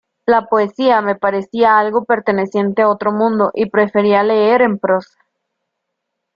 [0.25, 5.19] La poesía me parecía algo perteneciente a otro mundo y prefería leer en prosa.